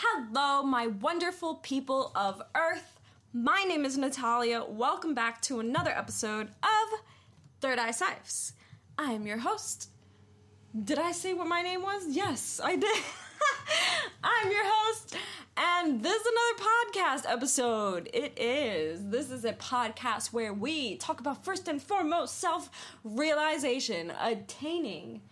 [0.00, 3.00] Hello, my wonderful people of Earth.
[3.32, 4.62] My name is Natalia.
[4.62, 7.00] Welcome back to another episode of
[7.60, 8.52] Third Eye Sipes.
[8.96, 9.90] I am your host.
[10.84, 12.06] Did I say what my name was?
[12.08, 12.96] Yes, I did.
[14.22, 15.16] I'm your host,
[15.56, 18.08] and this is another podcast episode.
[18.14, 19.04] It is.
[19.08, 22.70] This is a podcast where we talk about first and foremost self
[23.02, 25.22] realization, attaining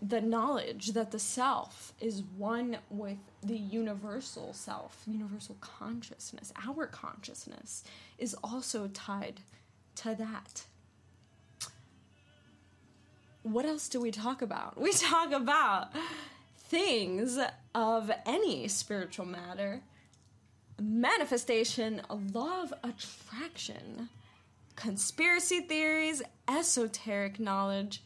[0.00, 7.84] the knowledge that the self is one with the universal self, universal consciousness, our consciousness
[8.18, 9.40] is also tied
[9.96, 10.64] to that.
[13.42, 14.76] What else do we talk about?
[14.80, 15.88] We talk about
[16.58, 17.38] things
[17.74, 19.82] of any spiritual matter
[20.78, 22.00] manifestation,
[22.32, 24.08] law of attraction,
[24.76, 28.02] conspiracy theories, esoteric knowledge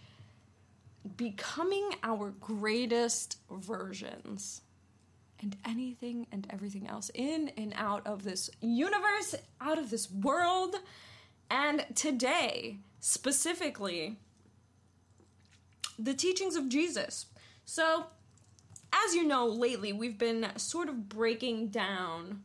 [1.16, 4.62] becoming our greatest versions
[5.40, 10.76] and anything and everything else in and out of this universe, out of this world.
[11.50, 14.16] And today, specifically,
[15.98, 17.26] the teachings of Jesus.
[17.64, 18.06] So,
[18.92, 22.42] as you know, lately we've been sort of breaking down.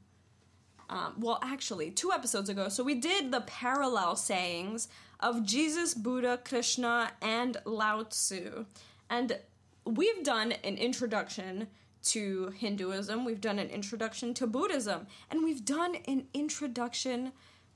[0.90, 4.88] Um, well, actually, two episodes ago, so we did the parallel sayings
[5.20, 8.66] of Jesus, Buddha, Krishna, and Lao Tzu.
[9.10, 9.38] And
[9.86, 11.68] we've done an introduction
[12.04, 17.32] to Hinduism, we've done an introduction to Buddhism, and we've done an introduction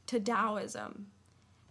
[0.08, 1.08] to Taoism.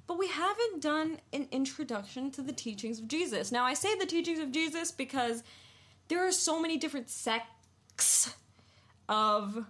[0.07, 3.53] But we haven't done an introduction to the teachings of Jesus.
[3.53, 5.43] Now, I say the teachings of Jesus because
[6.09, 8.35] there are so many different sects
[9.09, 9.65] of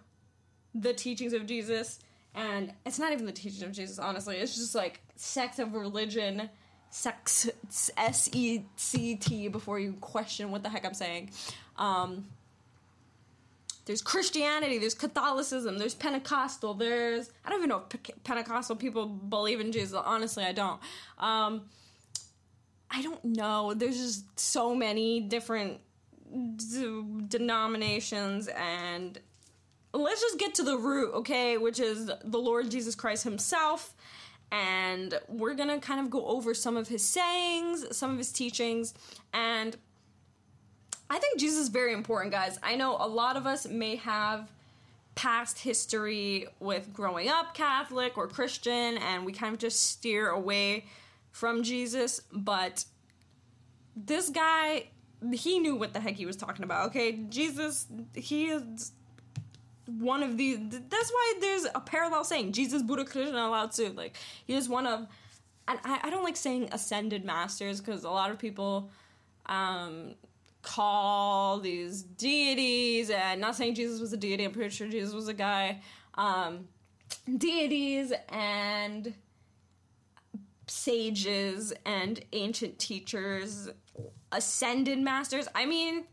[0.75, 2.01] the teachings of Jesus
[2.35, 4.37] and it's not even the teaching of Jesus, honestly.
[4.37, 6.49] It's just like sects of religion,
[6.91, 7.51] sex,
[7.97, 11.31] S E C T, before you question what the heck I'm saying.
[11.77, 12.27] Um,
[13.85, 19.61] there's Christianity, there's Catholicism, there's Pentecostal, there's I don't even know if Pentecostal people believe
[19.61, 19.93] in Jesus.
[19.93, 20.81] Honestly, I don't.
[21.19, 21.63] Um,
[22.91, 23.75] I don't know.
[23.75, 25.81] There's just so many different
[26.57, 29.19] d- denominations and
[29.95, 33.95] let's just get to the root, okay, which is the Lord Jesus Christ himself.
[34.51, 38.95] And we're gonna kind of go over some of his sayings, some of his teachings,
[39.33, 39.77] and
[41.13, 42.59] I think Jesus is very important, guys.
[42.63, 44.51] I know a lot of us may have
[45.15, 50.87] past history with growing up Catholic or Christian, and we kind of just steer away
[51.31, 52.87] from Jesus, but
[53.95, 54.87] this guy,
[55.35, 57.13] he knew what the heck he was talking about, okay?
[57.29, 58.93] Jesus, he is
[59.87, 60.57] one of the.
[60.57, 63.93] That's why there's a parallel saying Jesus, Buddha, Krishna, Lao Tzu.
[63.95, 65.01] Like he is one of,
[65.69, 68.91] and I, I don't like saying ascended masters because a lot of people
[69.45, 70.15] um,
[70.63, 74.45] call these deities, and not saying Jesus was a deity.
[74.45, 75.81] I'm pretty sure Jesus was a guy.
[76.15, 76.69] Um,
[77.37, 79.15] deities and
[80.67, 83.69] sages and ancient teachers,
[84.31, 85.49] ascended masters.
[85.55, 86.05] I mean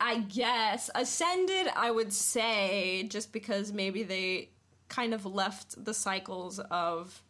[0.00, 4.50] I guess ascended I would say just because maybe they
[4.88, 7.22] kind of left the cycles of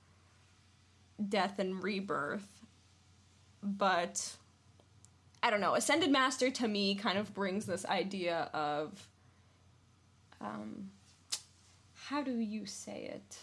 [1.29, 2.49] death and rebirth.
[3.63, 4.37] But
[5.45, 9.09] I don't know, ascended master to me kind of brings this idea of
[10.41, 10.91] um
[12.09, 13.39] how do you say it?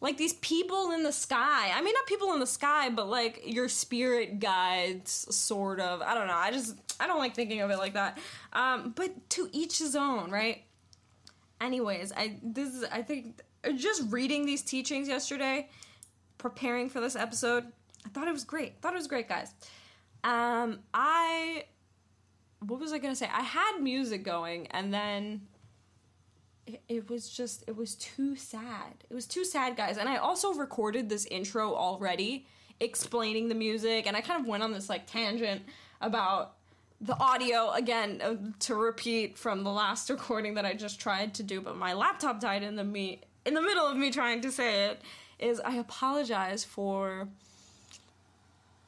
[0.00, 1.72] like these people in the sky.
[1.74, 6.02] I mean, not people in the sky, but like your spirit guides, sort of.
[6.02, 6.34] I don't know.
[6.34, 8.18] I just I don't like thinking of it like that.
[8.52, 10.62] Um, but to each his own, right?
[11.60, 13.40] Anyways, I this is I think
[13.76, 15.68] just reading these teachings yesterday,
[16.38, 17.64] preparing for this episode,
[18.04, 18.74] I thought it was great.
[18.76, 19.52] I thought it was great, guys.
[20.26, 21.64] Um, I
[22.60, 23.30] what was I gonna say?
[23.32, 25.42] I had music going, and then
[26.66, 29.04] it, it was just it was too sad.
[29.08, 29.98] It was too sad, guys.
[29.98, 32.46] And I also recorded this intro already
[32.80, 35.62] explaining the music and I kind of went on this like tangent
[36.00, 36.56] about
[37.00, 41.42] the audio again uh, to repeat from the last recording that I just tried to
[41.42, 44.52] do but my laptop died in the me in the middle of me trying to
[44.52, 45.00] say it
[45.38, 47.28] is I apologize for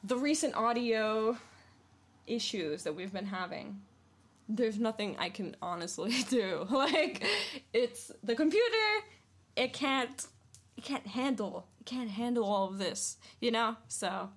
[0.03, 1.37] the recent audio
[2.27, 3.81] issues that we've been having
[4.49, 6.67] there's nothing I can honestly do.
[6.71, 7.23] Like
[7.73, 9.05] it's the computer,
[9.55, 10.27] it can't
[10.75, 13.75] it can't handle it can't handle all of this, you know?
[13.87, 14.29] So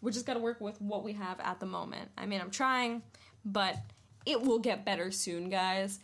[0.00, 2.10] we just got to work with what we have at the moment.
[2.16, 3.02] I mean, I'm trying,
[3.44, 3.76] but
[4.24, 6.00] it will get better soon, guys.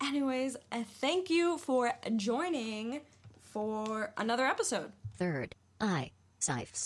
[0.00, 3.00] Anyways, uh, thank you for joining
[3.40, 4.92] for another episode.
[5.16, 6.10] Third Eye
[6.40, 6.84] Sipes.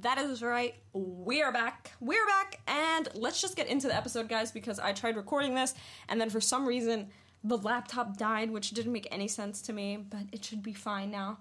[0.00, 0.74] That is right.
[0.92, 1.92] We are back.
[2.00, 2.60] We're back.
[2.66, 5.74] And let's just get into the episode, guys, because I tried recording this
[6.08, 7.10] and then for some reason
[7.44, 11.12] the laptop died, which didn't make any sense to me, but it should be fine
[11.12, 11.38] now.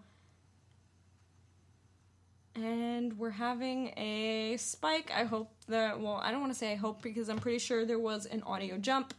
[2.53, 5.11] And we're having a spike.
[5.15, 7.85] I hope that, well, I don't want to say I hope because I'm pretty sure
[7.85, 9.15] there was an audio jump.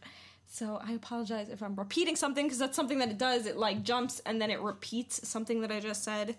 [0.53, 3.47] So I apologize if I'm repeating something because that's something that it does.
[3.47, 6.35] It like jumps and then it repeats something that I just said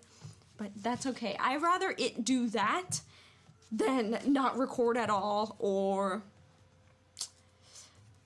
[0.56, 1.36] but that's okay.
[1.40, 3.00] I'd rather it do that
[3.72, 6.22] than not record at all or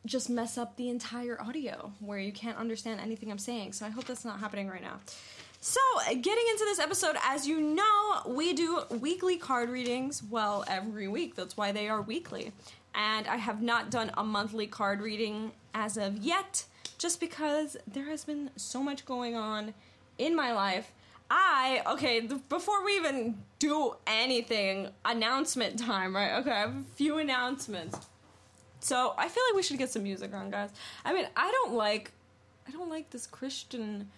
[0.04, 3.72] just mess up the entire audio where you can't understand anything I'm saying.
[3.72, 5.00] So I hope that's not happening right now.
[5.60, 10.22] So, getting into this episode, as you know, we do weekly card readings.
[10.22, 11.34] Well, every week.
[11.34, 12.52] That's why they are weekly.
[12.98, 16.64] And I have not done a monthly card reading as of yet,
[16.98, 19.72] just because there has been so much going on
[20.18, 20.92] in my life
[21.30, 22.20] I okay.
[22.20, 26.38] th- Before we even do anything, announcement time, right?
[26.40, 27.98] Okay, I have a few announcements.
[28.80, 30.70] So I feel like we should get some music on, guys.
[31.04, 32.12] I mean, I don't like,
[32.66, 34.08] I don't like this Christian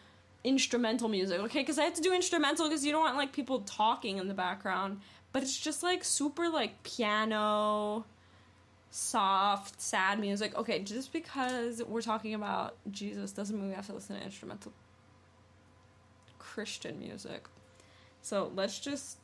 [0.45, 1.61] instrumental music, okay?
[1.61, 4.35] Because I have to do instrumental because you don't want like people talking in the
[4.35, 5.01] background.
[5.33, 8.05] But it's just like super like piano,
[8.91, 10.57] soft, sad music.
[10.57, 14.73] Okay, just because we're talking about Jesus doesn't mean we have to listen to instrumental
[16.39, 17.47] Christian music.
[18.23, 19.19] So let's just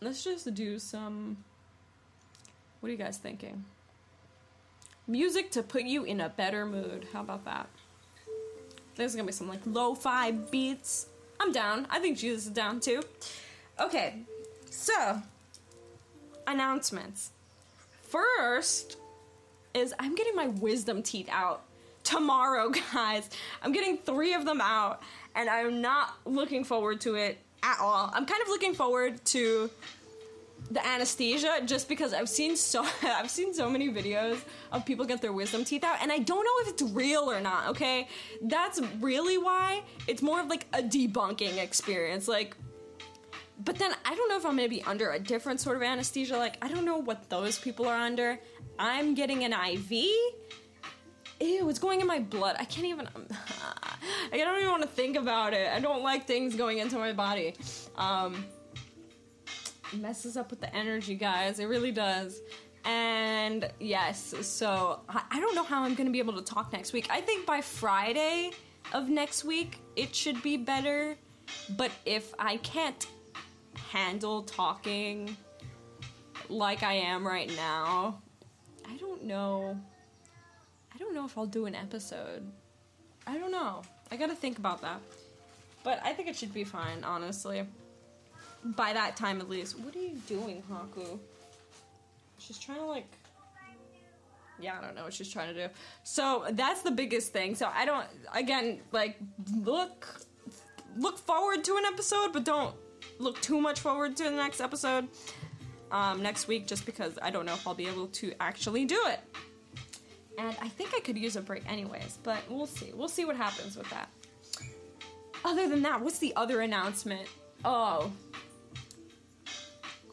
[0.00, 1.38] let's just do some
[2.80, 3.64] What are you guys thinking?
[5.06, 7.08] Music to put you in a better mood.
[7.12, 7.68] How about that?
[8.96, 11.06] There's gonna be some like lo-fi beats.
[11.40, 11.86] I'm down.
[11.90, 13.02] I think Jesus is down too.
[13.80, 14.14] Okay,
[14.70, 15.22] so
[16.46, 17.30] announcements.
[18.10, 18.96] First
[19.72, 21.62] is I'm getting my wisdom teeth out
[22.02, 23.30] tomorrow, guys.
[23.62, 25.02] I'm getting three of them out,
[25.34, 28.10] and I'm not looking forward to it at all.
[28.12, 29.70] I'm kind of looking forward to
[30.70, 34.40] the anesthesia just because I've seen so I've seen so many videos
[34.72, 37.40] of people get their wisdom teeth out and I don't know if it's real or
[37.40, 38.08] not, okay?
[38.42, 42.28] That's really why it's more of like a debunking experience.
[42.28, 42.56] Like
[43.64, 45.82] but then I don't know if I'm going to be under a different sort of
[45.82, 46.36] anesthesia.
[46.36, 48.38] Like I don't know what those people are under.
[48.78, 49.90] I'm getting an IV.
[51.42, 52.56] Ew, it's going in my blood.
[52.58, 53.08] I can't even.
[54.32, 55.70] I don't even want to think about it.
[55.72, 57.54] I don't like things going into my body.
[57.96, 58.44] Um,
[59.94, 61.58] messes up with the energy, guys.
[61.58, 62.40] It really does.
[62.84, 66.72] And yes, so I, I don't know how I'm going to be able to talk
[66.72, 67.08] next week.
[67.10, 68.52] I think by Friday
[68.92, 71.16] of next week, it should be better.
[71.76, 73.06] But if I can't
[73.92, 75.36] handle talking
[76.48, 78.20] like I am right now,
[78.88, 79.78] I don't know.
[80.94, 82.50] I don't know if I'll do an episode.
[83.26, 83.82] I don't know.
[84.10, 85.00] I gotta think about that.
[85.82, 87.66] But I think it should be fine, honestly.
[88.64, 89.78] By that time, at least.
[89.78, 91.18] What are you doing, Haku?
[92.38, 93.06] She's trying to, like.
[94.58, 95.72] Yeah, I don't know what she's trying to do.
[96.02, 97.54] So that's the biggest thing.
[97.54, 99.16] So I don't, again, like,
[99.56, 100.06] look.
[100.98, 102.74] Look forward to an episode, but don't
[103.20, 105.08] look too much forward to the next episode
[105.92, 109.00] um, next week just because I don't know if I'll be able to actually do
[109.06, 109.20] it.
[110.38, 112.92] And I think I could use a break anyways, but we'll see.
[112.94, 114.08] We'll see what happens with that.
[115.44, 117.28] Other than that, what's the other announcement?
[117.64, 118.10] Oh.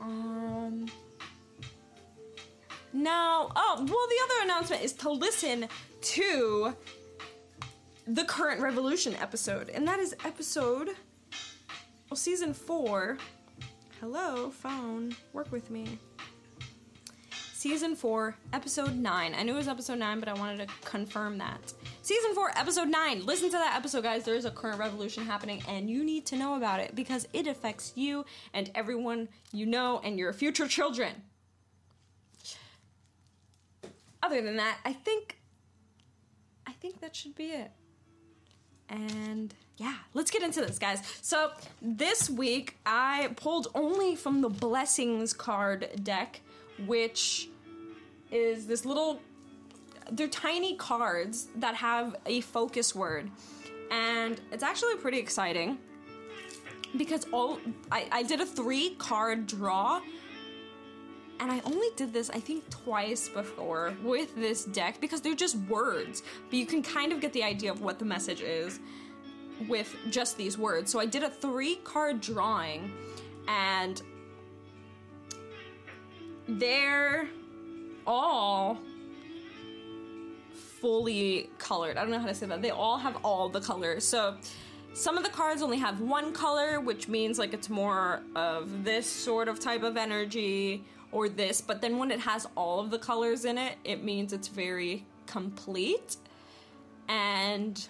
[0.02, 0.88] Um.
[2.94, 3.52] No.
[3.56, 5.68] Oh, well, the other announcement is to listen
[6.02, 6.74] to
[8.06, 10.90] the current Revolution episode, and that is episode.
[12.10, 13.18] Well, season four.
[14.00, 15.16] Hello, phone.
[15.34, 16.00] Work with me
[17.58, 19.36] season 4, episode 9.
[19.36, 21.74] I knew it was episode 9, but I wanted to confirm that.
[22.04, 23.26] Season 4, episode 9.
[23.26, 24.24] Listen to that episode, guys.
[24.24, 27.94] There's a current revolution happening, and you need to know about it because it affects
[27.96, 31.12] you and everyone you know and your future children.
[34.22, 35.40] Other than that, I think.
[36.68, 37.72] I think that should be it.
[38.88, 41.02] And yeah, let's get into this, guys.
[41.22, 46.42] So, this week I pulled only from the Blessings card deck
[46.86, 47.50] which
[48.32, 49.22] is this little
[50.12, 53.30] they're tiny cards that have a focus word
[53.92, 55.78] and it's actually pretty exciting
[56.98, 57.60] because all
[57.92, 60.02] I, I did a three card draw
[61.40, 65.58] and I only did this I think twice before with this deck because they're just
[65.70, 68.80] words but you can kind of get the idea of what the message is
[69.68, 72.92] with just these words so I did a three card drawing
[73.48, 74.02] and
[76.48, 77.28] they're
[78.06, 78.80] all
[80.80, 81.98] fully colored.
[81.98, 82.62] I don't know how to say that.
[82.62, 84.08] They all have all the colors.
[84.08, 84.38] So
[84.94, 89.08] some of the cards only have one color, which means like it's more of this
[89.08, 91.62] sort of type of energy or this.
[91.62, 95.06] But then when it has all of the colors in it, it means it's very
[95.26, 96.18] complete
[97.10, 97.88] and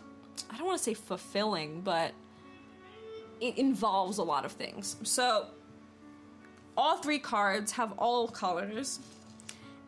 [0.49, 2.13] I don't want to say fulfilling, but
[3.39, 4.97] it involves a lot of things.
[5.03, 5.47] So
[6.75, 8.99] all three cards have all colors.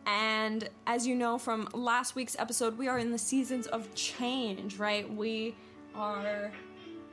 [0.06, 4.76] And as you know from last week's episode, we are in the seasons of change,
[4.78, 5.10] right?
[5.12, 5.54] We
[5.94, 6.50] are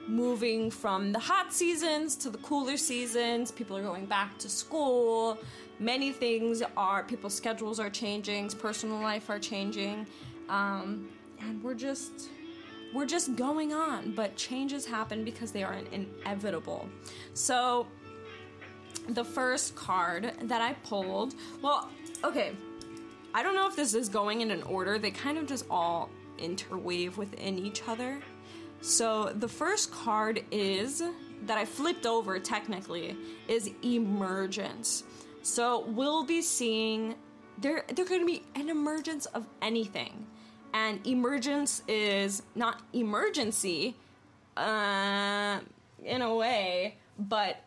[0.08, 3.51] moving from the hot seasons to the cooler seasons.
[3.51, 5.38] People are going back to school.
[5.79, 10.08] Many things are, people's schedules are changing, personal life are changing.
[10.50, 12.29] Um, and we're just
[12.94, 16.88] we're just going on but changes happen because they are inevitable.
[17.34, 17.88] So
[19.10, 21.89] the first card that i pulled well
[22.24, 22.51] okay
[23.34, 26.10] i don't know if this is going in an order they kind of just all
[26.38, 28.20] interweave within each other.
[28.82, 31.01] So the first card is
[31.46, 33.15] that i flipped over technically
[33.48, 35.03] is emergence.
[35.41, 37.15] So we'll be seeing
[37.58, 40.27] there there could be an emergence of anything
[40.74, 43.95] and emergence is not emergency
[44.55, 45.59] uh,
[46.03, 47.63] in a way, but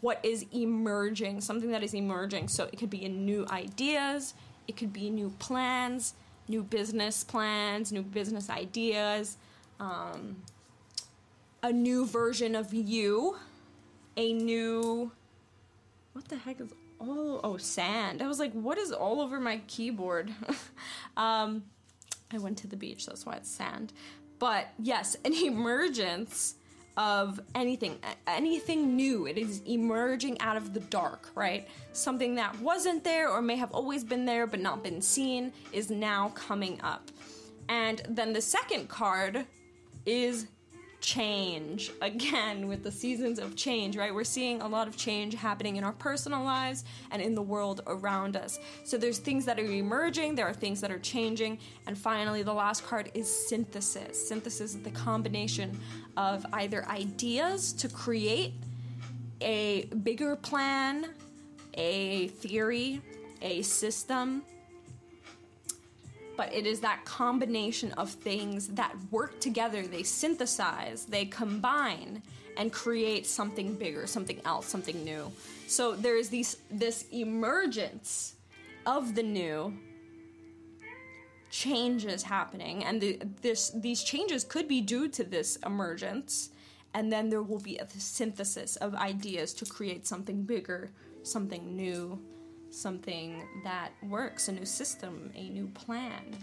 [0.00, 2.48] what is emerging, something that is emerging.
[2.48, 4.34] So it could be in new ideas,
[4.68, 6.14] it could be new plans,
[6.48, 9.36] new business plans, new business ideas,
[9.80, 10.42] um,
[11.62, 13.36] a new version of you,
[14.16, 15.10] a new.
[16.12, 17.40] What the heck is all?
[17.42, 18.22] Oh, sand.
[18.22, 20.32] I was like, what is all over my keyboard?
[21.16, 21.64] um,
[22.32, 23.92] I went to the beach, that's why it's sand.
[24.38, 26.56] But yes, an emergence
[26.96, 29.26] of anything, anything new.
[29.26, 31.68] It is emerging out of the dark, right?
[31.92, 35.90] Something that wasn't there or may have always been there but not been seen is
[35.90, 37.10] now coming up.
[37.68, 39.44] And then the second card
[40.06, 40.46] is
[41.06, 44.12] change again with the seasons of change right?
[44.12, 47.80] We're seeing a lot of change happening in our personal lives and in the world
[47.86, 48.58] around us.
[48.82, 52.52] So there's things that are emerging there are things that are changing and finally the
[52.52, 54.28] last card is synthesis.
[54.28, 55.78] Synthesis is the combination
[56.16, 58.54] of either ideas to create
[59.40, 61.06] a bigger plan
[61.74, 63.00] a theory
[63.42, 64.42] a system
[66.36, 72.22] but it is that combination of things that work together, they synthesize, they combine,
[72.56, 75.30] and create something bigger, something else, something new.
[75.66, 78.34] So there is these this emergence
[78.86, 79.76] of the new
[81.50, 86.50] changes happening, and the, this these changes could be due to this emergence,
[86.94, 90.90] and then there will be a synthesis of ideas to create something bigger,
[91.22, 92.18] something new
[92.70, 96.36] something that works, a new system, a new plan.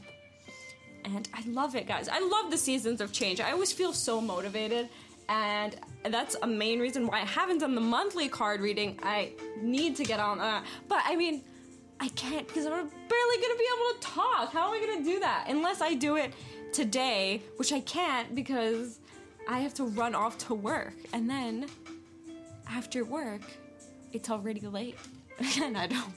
[1.06, 2.08] And I love it, guys.
[2.08, 3.42] I love the seasons of change.
[3.42, 4.90] I always feel so motivated.
[5.30, 5.76] And
[6.06, 9.00] that's a main reason why I haven't done the monthly card reading.
[9.04, 10.66] I need to get on that.
[10.88, 11.44] But I mean,
[12.00, 14.52] I can't because I'm barely gonna be able to talk.
[14.52, 15.46] How am I gonna do that?
[15.48, 16.34] Unless I do it
[16.74, 19.00] today, which I can't because
[19.48, 20.96] I have to run off to work.
[21.14, 21.68] And then
[22.70, 23.42] after work,
[24.12, 24.98] it's already late.
[25.62, 26.14] and I don't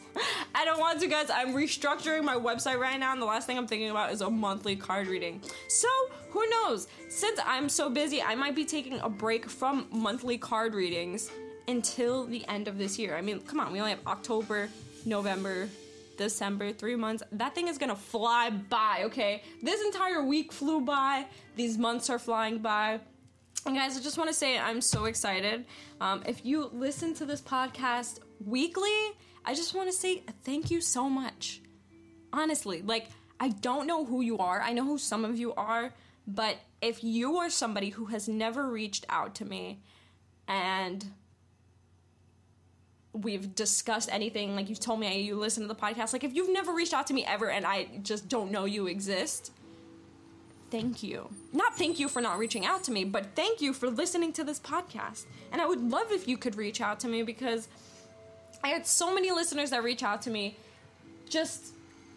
[0.54, 1.30] I don't want to guys.
[1.30, 4.30] I'm restructuring my website right now and the last thing I'm thinking about is a
[4.30, 5.42] monthly card reading.
[5.68, 5.88] So,
[6.30, 6.88] who knows?
[7.08, 11.30] Since I'm so busy, I might be taking a break from monthly card readings
[11.68, 13.16] until the end of this year.
[13.16, 14.68] I mean, come on, we only have October,
[15.04, 15.68] November,
[16.16, 17.22] December, three months.
[17.32, 19.42] That thing is gonna fly by, okay?
[19.62, 21.26] This entire week flew by.
[21.54, 23.00] These months are flying by.
[23.66, 25.64] And guys, I just want to say I'm so excited.
[26.00, 28.90] Um, if you listen to this podcast weekly,
[29.44, 31.60] I just want to say thank you so much.
[32.32, 34.60] Honestly, like, I don't know who you are.
[34.60, 35.92] I know who some of you are,
[36.26, 39.80] but if you are somebody who has never reached out to me
[40.48, 41.04] and
[43.12, 46.52] we've discussed anything, like you've told me you listen to the podcast, like if you've
[46.52, 49.52] never reached out to me ever and I just don't know you exist,
[50.70, 51.28] thank you.
[51.52, 54.44] Not thank you for not reaching out to me, but thank you for listening to
[54.44, 55.24] this podcast.
[55.52, 57.68] And I would love if you could reach out to me because
[58.66, 60.56] I had so many listeners that reach out to me
[61.28, 61.72] just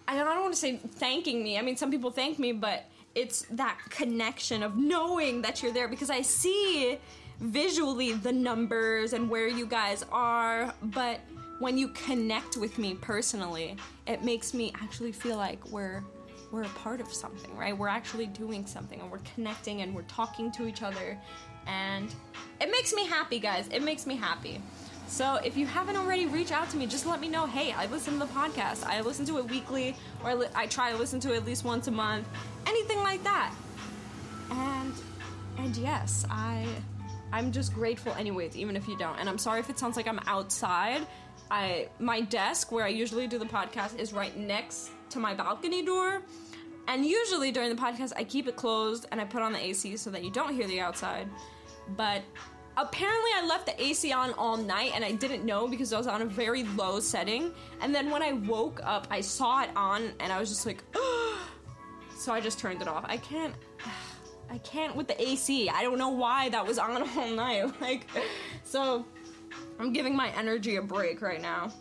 [0.07, 1.59] I don't want to say thanking me.
[1.59, 5.87] I mean, some people thank me, but it's that connection of knowing that you're there
[5.87, 6.97] because I see
[7.39, 11.19] visually the numbers and where you guys are, but
[11.59, 13.77] when you connect with me personally,
[14.07, 16.03] it makes me actually feel like we're
[16.51, 17.77] we're a part of something, right?
[17.77, 21.15] We're actually doing something and we're connecting and we're talking to each other
[21.67, 22.11] and
[22.59, 23.67] it makes me happy, guys.
[23.71, 24.59] It makes me happy.
[25.09, 26.85] So if you haven't already, reach out to me.
[26.85, 27.47] Just let me know.
[27.47, 28.83] Hey, I listen to the podcast.
[28.85, 31.45] I listen to it weekly, or I, li- I try to listen to it at
[31.45, 32.27] least once a month.
[32.67, 33.53] Anything like that.
[34.51, 34.93] And
[35.57, 36.67] and yes, I
[37.33, 39.17] I'm just grateful anyways, even if you don't.
[39.17, 41.05] And I'm sorry if it sounds like I'm outside.
[41.49, 45.83] I my desk where I usually do the podcast is right next to my balcony
[45.83, 46.21] door.
[46.87, 49.97] And usually during the podcast I keep it closed and I put on the AC
[49.97, 51.27] so that you don't hear the outside.
[51.97, 52.21] But
[52.79, 56.07] apparently I left the AC on all night and I didn't know because I was
[56.07, 57.51] on a very low setting.
[57.81, 60.83] And then when I woke up, I saw it on and I was just like,
[62.17, 63.05] so I just turned it off.
[63.07, 63.53] I can't.
[64.51, 65.69] I can't with the AC.
[65.69, 67.71] I don't know why that was on all night.
[67.79, 68.07] Like,
[68.63, 69.05] so
[69.79, 71.71] I'm giving my energy a break right now.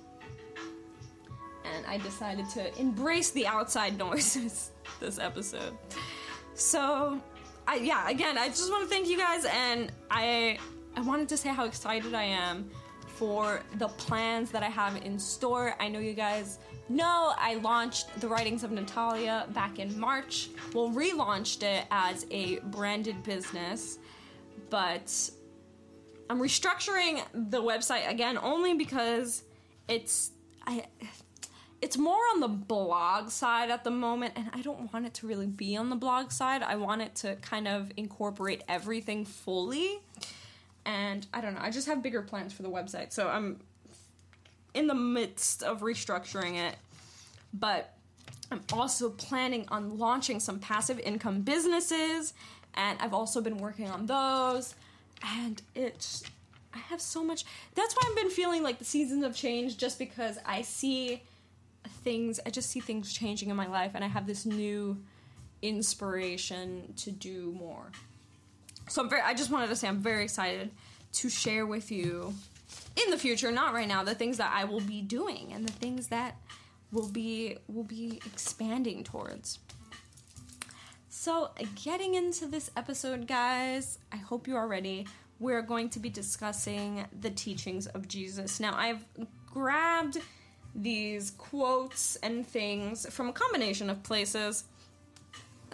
[1.64, 5.78] And I decided to embrace the outside noises this episode.
[6.52, 7.22] So,
[7.66, 10.58] I yeah, again, I just want to thank you guys and I
[10.98, 12.68] I wanted to say how excited I am
[13.06, 15.76] for the plans that I have in store.
[15.78, 20.48] I know you guys know I launched The Writings of Natalia back in March.
[20.74, 24.00] Well, relaunched it as a branded business,
[24.70, 25.30] but
[26.28, 29.44] I'm restructuring the website again only because
[29.86, 30.32] it's
[30.66, 30.86] I
[31.80, 35.28] it's more on the blog side at the moment and I don't want it to
[35.28, 36.64] really be on the blog side.
[36.64, 40.00] I want it to kind of incorporate everything fully.
[40.88, 43.12] And I don't know, I just have bigger plans for the website.
[43.12, 43.60] So I'm
[44.72, 46.76] in the midst of restructuring it,
[47.52, 47.94] but
[48.50, 52.32] I'm also planning on launching some passive income businesses,
[52.72, 54.74] and I've also been working on those.
[55.22, 56.22] And it's,
[56.72, 57.44] I have so much.
[57.74, 61.22] That's why I've been feeling like the seasons of change, just because I see
[62.02, 64.96] things, I just see things changing in my life, and I have this new
[65.60, 67.92] inspiration to do more.
[68.88, 70.70] So I'm very, I just wanted to say I'm very excited
[71.12, 72.34] to share with you
[72.96, 75.72] in the future, not right now, the things that I will be doing and the
[75.72, 76.36] things that
[76.90, 79.58] will be will be expanding towards.
[81.08, 81.50] So,
[81.82, 85.06] getting into this episode, guys, I hope you are ready.
[85.40, 88.60] We're going to be discussing the teachings of Jesus.
[88.60, 89.04] Now, I've
[89.46, 90.18] grabbed
[90.74, 94.64] these quotes and things from a combination of places.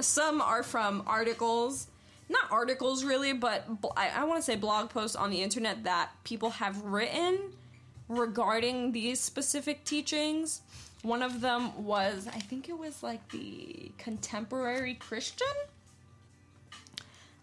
[0.01, 1.89] Some are from articles
[2.29, 5.85] not articles really, but bl- I, I want to say blog posts on the internet
[5.85, 7.39] that people have written
[8.09, 10.63] regarding these specific teachings.
[11.03, 15.47] One of them was, I think it was like the contemporary Christian.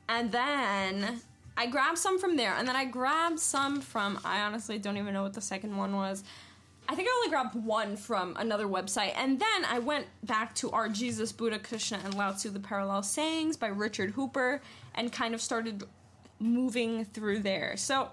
[0.10, 1.22] And then
[1.56, 5.14] I grabbed some from there, and then I grabbed some from, I honestly don't even
[5.14, 6.24] know what the second one was.
[6.90, 10.72] I think I only grabbed one from another website, and then I went back to
[10.72, 14.62] Our Jesus, Buddha, Krishna, and Lao Tzu: The Parallel Sayings by Richard Hooper,
[14.96, 15.84] and kind of started
[16.40, 17.78] moving through there.
[17.78, 18.10] So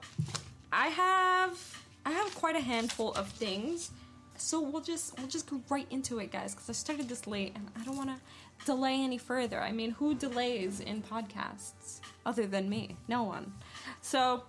[0.72, 3.90] I have I have quite a handful of things.
[4.36, 7.52] So we'll just we'll just go right into it, guys, because I started this late,
[7.56, 8.20] and I don't want to
[8.64, 9.60] delay any further.
[9.60, 12.96] I mean, who delays in podcasts other than me?
[13.08, 13.52] No one.
[14.00, 14.44] So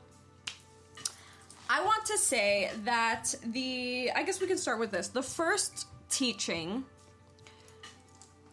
[1.79, 5.07] I want to say that the I guess we can start with this.
[5.07, 6.83] The first teaching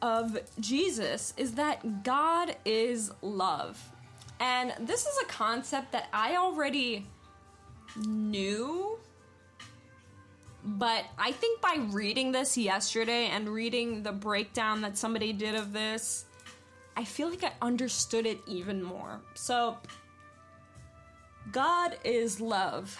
[0.00, 3.82] of Jesus is that God is love.
[4.38, 7.04] And this is a concept that I already
[7.96, 8.96] knew.
[10.64, 15.72] But I think by reading this yesterday and reading the breakdown that somebody did of
[15.72, 16.26] this,
[16.96, 19.20] I feel like I understood it even more.
[19.34, 19.78] So,
[21.50, 22.96] God is love.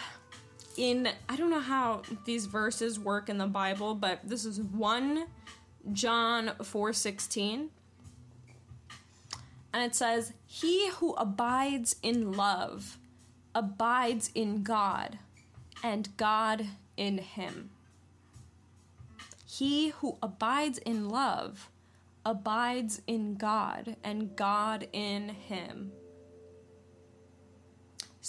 [0.77, 5.27] In I don't know how these verses work in the Bible, but this is 1
[5.93, 7.71] John 4:16.
[9.73, 12.99] And it says, "He who abides in love
[13.55, 15.19] abides in God,
[15.83, 17.71] and God in him."
[19.47, 21.71] He who abides in love
[22.25, 25.93] abides in God, and God in him.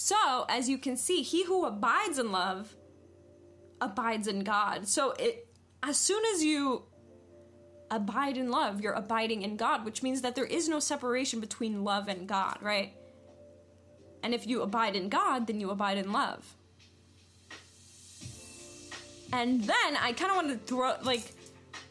[0.00, 2.76] So, as you can see, he who abides in love
[3.80, 4.86] abides in God.
[4.86, 5.48] So, it
[5.82, 6.84] as soon as you
[7.90, 11.82] abide in love, you're abiding in God, which means that there is no separation between
[11.82, 12.92] love and God, right?
[14.22, 16.46] And if you abide in God, then you abide in love.
[19.32, 21.24] And then I kind of want to throw like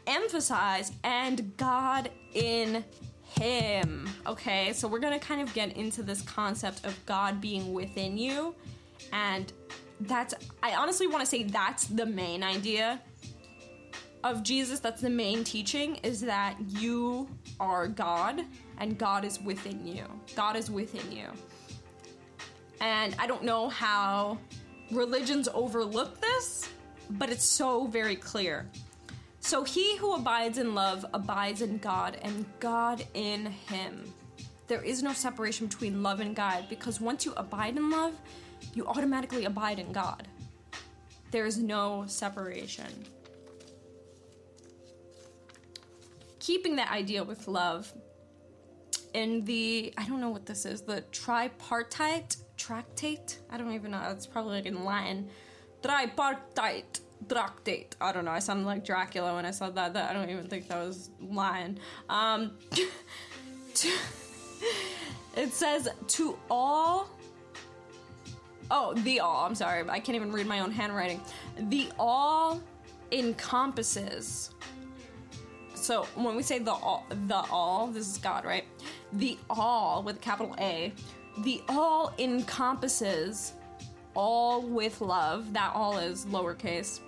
[0.07, 2.85] emphasize and God in
[3.39, 4.09] him.
[4.25, 8.55] Okay, so we're gonna kind of get into this concept of God being within you,
[9.13, 9.51] and
[10.01, 13.01] that's I honestly want to say that's the main idea
[14.23, 14.79] of Jesus.
[14.79, 18.41] That's the main teaching is that you are God
[18.79, 20.03] and God is within you.
[20.35, 21.27] God is within you.
[22.81, 24.37] And I don't know how
[24.91, 26.69] religions overlook this,
[27.11, 28.69] but it's so very clear.
[29.47, 34.13] So he who abides in love abides in God, and God in him.
[34.67, 38.13] there is no separation between love and God because once you abide in love,
[38.73, 40.27] you automatically abide in God.
[41.31, 42.91] There is no separation.
[46.39, 47.93] Keeping that idea with love
[49.13, 53.39] in the I don't know what this is, the tripartite tractate.
[53.49, 54.01] I don't even know.
[54.11, 55.29] It's probably like in Latin.
[55.81, 57.95] Tripartite tractate.
[57.99, 58.31] I don't know.
[58.31, 59.93] I sounded like Dracula when I said that.
[59.93, 61.79] That I don't even think that was lying.
[62.09, 62.51] Um,
[65.35, 67.09] it says to all.
[68.69, 69.45] Oh, the all.
[69.45, 69.87] I'm sorry.
[69.89, 71.21] I can't even read my own handwriting.
[71.57, 72.61] The all
[73.11, 74.51] encompasses.
[75.73, 78.65] So when we say the all, the all, this is God, right?
[79.13, 80.91] The all with a capital A,
[81.39, 83.53] the all encompasses
[84.15, 85.53] all with love.
[85.53, 86.99] That all is lowercase.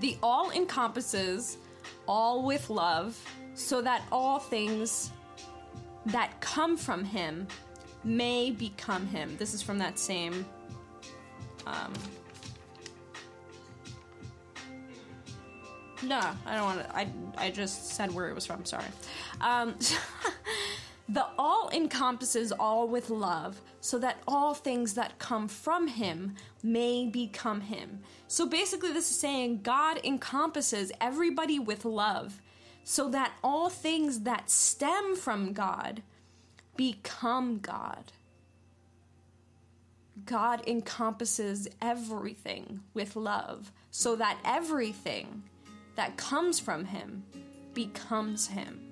[0.00, 1.58] The all encompasses
[2.06, 3.18] all with love,
[3.54, 5.10] so that all things
[6.06, 7.46] that come from him
[8.04, 9.36] may become him.
[9.38, 10.46] This is from that same.
[11.66, 11.92] Um,
[16.02, 16.96] no, I don't want to.
[16.96, 18.84] I, I just said where it was from, sorry.
[19.40, 19.74] Um,
[21.08, 27.06] the all encompasses all with love, so that all things that come from him may
[27.06, 28.00] become him.
[28.26, 32.42] So basically, this is saying God encompasses everybody with love,
[32.82, 36.02] so that all things that stem from God
[36.76, 38.12] become God.
[40.24, 45.44] God encompasses everything with love, so that everything
[45.94, 47.22] that comes from Him
[47.74, 48.85] becomes Him.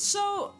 [0.00, 0.54] So,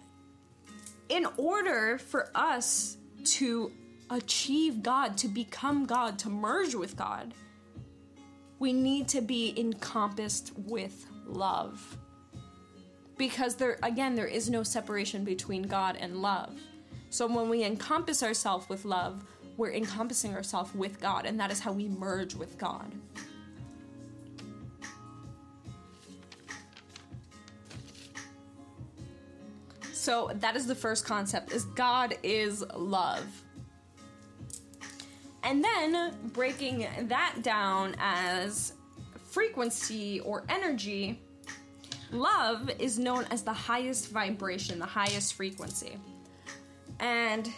[1.09, 3.73] in order for us to
[4.11, 7.33] achieve God, to become God, to merge with God,
[8.59, 11.97] we need to be encompassed with love.
[13.17, 16.61] Because there again there is no separation between God and love.
[17.09, 19.25] So when we encompass ourselves with love,
[19.57, 22.93] we're encompassing ourselves with God, and that is how we merge with God.
[30.01, 33.27] So that is the first concept is God is love.
[35.43, 38.73] And then breaking that down as
[39.29, 41.21] frequency or energy,
[42.13, 45.99] love is known as the highest vibration, the highest frequency.
[46.99, 47.53] And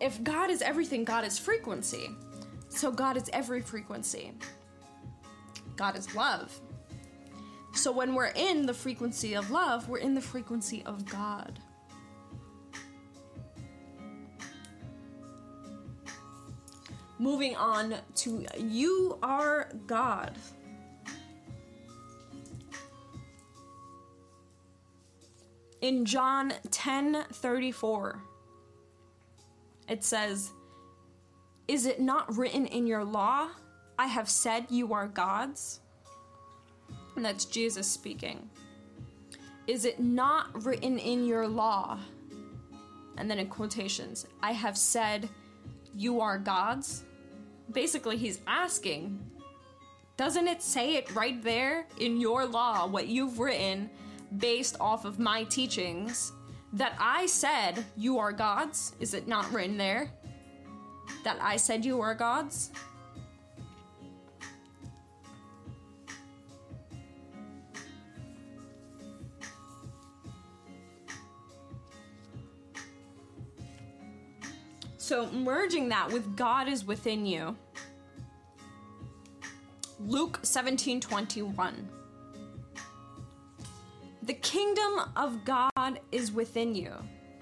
[0.00, 2.08] if God is everything, God is frequency.
[2.70, 4.32] So God is every frequency.
[5.76, 6.58] God is love.
[7.78, 11.60] So when we're in the frequency of love, we're in the frequency of God.
[17.20, 20.34] Moving on to you are God.
[25.80, 28.22] In John 10 34,
[29.88, 30.50] it says,
[31.68, 33.50] Is it not written in your law,
[33.96, 35.78] I have said you are gods?
[37.18, 38.48] And that's Jesus speaking.
[39.66, 41.98] Is it not written in your law?
[43.16, 45.28] And then in quotations, I have said
[45.96, 47.02] you are gods?
[47.72, 49.18] Basically, he's asking,
[50.16, 53.90] doesn't it say it right there in your law, what you've written
[54.36, 56.30] based off of my teachings,
[56.74, 58.94] that I said you are gods?
[59.00, 60.08] Is it not written there?
[61.24, 62.70] That I said you are gods?
[75.08, 77.56] So, merging that with God is within you.
[80.00, 81.88] Luke 17 21.
[84.24, 86.92] The kingdom of God is within you.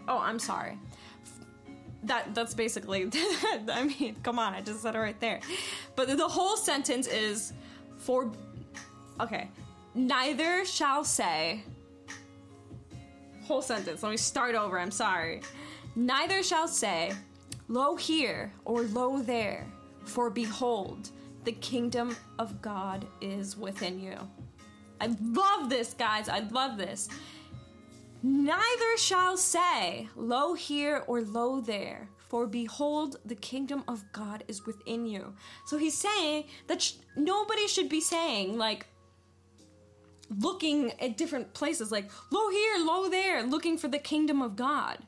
[0.07, 0.79] Oh, I'm sorry.
[2.05, 3.11] That that's basically
[3.68, 5.40] I mean, come on, I just said it right there.
[5.96, 7.52] But the whole sentence is
[7.96, 8.31] for
[9.18, 9.50] okay.
[9.92, 11.64] Neither shall say
[13.42, 14.05] whole sentence.
[14.05, 14.79] Let me start over.
[14.79, 15.42] I'm sorry.
[15.96, 17.12] Neither shall say,
[17.68, 19.66] Lo here or lo there,
[20.05, 21.11] for behold,
[21.44, 24.16] the kingdom of God is within you.
[25.00, 26.29] I love this, guys.
[26.29, 27.09] I love this.
[28.22, 34.66] Neither shall say, Lo here or lo there, for behold, the kingdom of God is
[34.66, 35.35] within you.
[35.64, 38.87] So he's saying that sh- nobody should be saying, like,
[40.29, 44.98] looking at different places, like, Lo here, lo there, looking for the kingdom of God.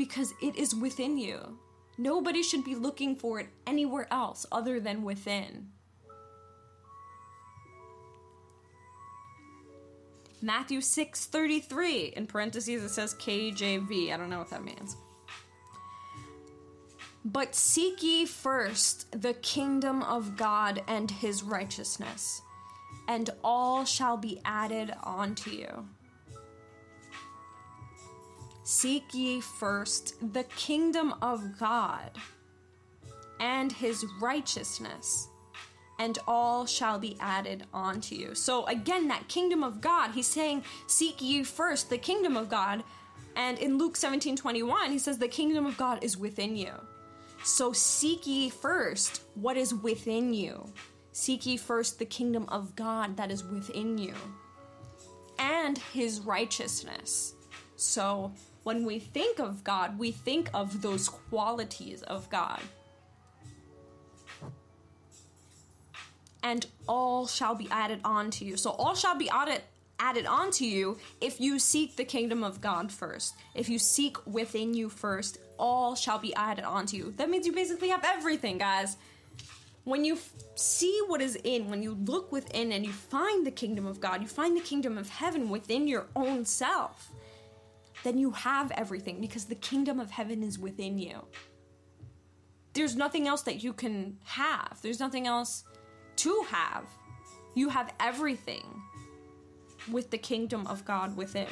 [0.00, 1.58] Because it is within you.
[1.98, 5.72] Nobody should be looking for it anywhere else other than within.
[10.40, 14.10] Matthew 6:33 in parentheses it says KJV.
[14.10, 14.96] I don't know what that means.
[17.22, 22.40] But seek ye first the kingdom of God and his righteousness,
[23.06, 25.90] and all shall be added unto you.
[28.70, 32.12] Seek ye first the kingdom of God
[33.40, 35.26] and his righteousness,
[35.98, 38.36] and all shall be added unto you.
[38.36, 42.84] So, again, that kingdom of God, he's saying, Seek ye first the kingdom of God.
[43.34, 46.70] And in Luke 17 21, he says, The kingdom of God is within you.
[47.42, 50.64] So, seek ye first what is within you.
[51.10, 54.14] Seek ye first the kingdom of God that is within you
[55.40, 57.34] and his righteousness.
[57.74, 58.32] So,
[58.70, 62.60] when we think of God, we think of those qualities of God.
[66.44, 68.56] And all shall be added on to you.
[68.56, 69.62] So, all shall be added,
[69.98, 73.34] added on to you if you seek the kingdom of God first.
[73.56, 77.12] If you seek within you first, all shall be added on to you.
[77.16, 78.96] That means you basically have everything, guys.
[79.82, 83.50] When you f- see what is in, when you look within and you find the
[83.50, 87.09] kingdom of God, you find the kingdom of heaven within your own self
[88.02, 91.24] then you have everything because the kingdom of heaven is within you.
[92.72, 95.64] There's nothing else that you can have, there's nothing else
[96.16, 96.84] to have.
[97.54, 98.82] You have everything
[99.90, 101.48] with the kingdom of God within.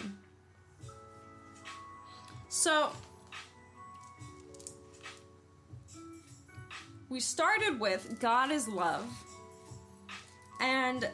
[2.48, 2.90] So,
[7.08, 9.06] we started with God is love,
[10.60, 11.08] and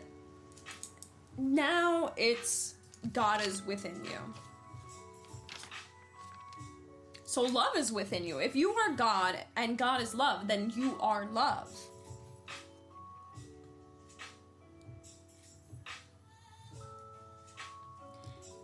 [1.38, 2.74] now it's
[3.12, 4.43] God is within you.
[7.34, 8.38] So love is within you.
[8.38, 11.68] If you are God and God is love, then you are love.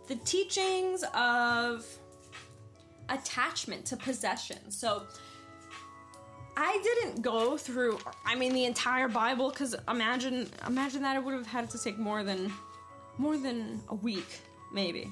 [0.07, 1.85] The teachings of
[3.09, 4.71] attachment to possession.
[4.71, 5.03] So
[6.55, 11.33] I didn't go through I mean the entire Bible cuz imagine imagine that it would
[11.33, 12.53] have had to take more than
[13.17, 14.39] more than a week
[14.71, 15.11] maybe.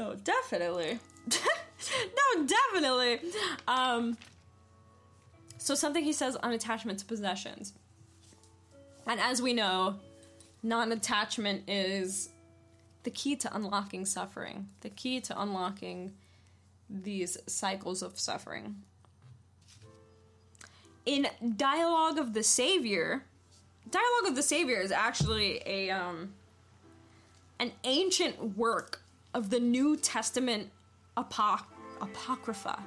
[0.00, 0.98] No, definitely.
[1.30, 3.20] no, definitely.
[3.68, 4.16] Um,
[5.58, 7.74] so something he says on attachment to possessions.
[9.06, 9.96] And as we know,
[10.62, 12.30] non-attachment is
[13.02, 16.14] the key to unlocking suffering, the key to unlocking
[16.88, 18.76] these cycles of suffering.
[21.04, 21.26] In
[21.58, 23.26] Dialogue of the Savior,
[23.90, 26.32] Dialogue of the Savior is actually a um,
[27.58, 29.02] an ancient work
[29.34, 30.70] of the New Testament
[31.16, 31.64] apoc-
[32.00, 32.82] Apocrypha.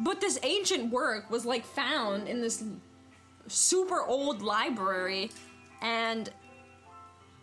[0.00, 2.64] But this ancient work was like found in this
[3.46, 5.30] super old library
[5.82, 6.30] and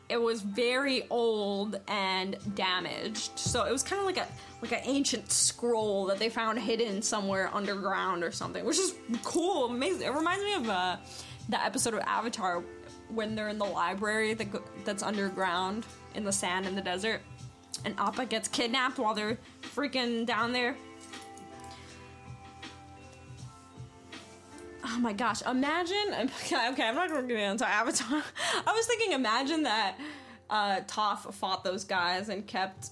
[0.09, 3.39] it was very old and damaged.
[3.39, 4.27] So it was kind of like a
[4.61, 9.65] like an ancient scroll that they found hidden somewhere underground or something, which is cool,
[9.65, 10.07] amazing.
[10.07, 10.97] It reminds me of uh,
[11.47, 12.61] the episode of Avatar
[13.07, 14.47] when they're in the library that
[14.83, 17.21] that's underground in the sand in the desert
[17.85, 20.75] and Appa gets kidnapped while they're freaking down there.
[24.83, 26.29] Oh my gosh, imagine.
[26.51, 28.21] Okay, I'm not going to get into Avatar.
[28.67, 29.97] I was thinking, imagine that
[30.49, 32.89] uh, Toph fought those guys and kept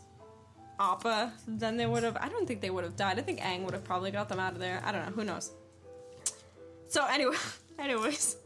[0.80, 1.34] Appa.
[1.48, 2.18] Then they would have.
[2.18, 3.20] I don't think they would have died.
[3.20, 4.82] I think Aang would have probably got them out of there.
[4.86, 5.12] I don't know.
[5.12, 5.52] Who knows?
[6.88, 7.36] So, anyway,
[7.80, 8.38] anyways.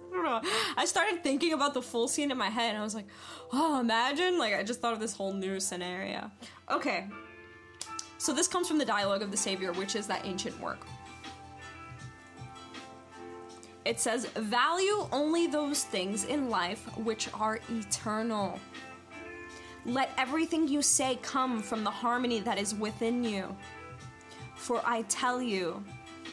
[0.77, 3.07] I started thinking about the full scene in my head and I was like,
[3.51, 4.37] oh, imagine.
[4.37, 6.31] Like, I just thought of this whole new scenario.
[6.69, 7.07] Okay.
[8.17, 10.85] So, this comes from the Dialogue of the Savior, which is that ancient work.
[13.85, 18.59] It says, Value only those things in life which are eternal.
[19.85, 23.55] Let everything you say come from the harmony that is within you.
[24.55, 25.83] For I tell you,